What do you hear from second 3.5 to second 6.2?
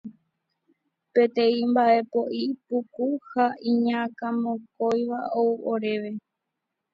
iñakãmokõiva ou oréve.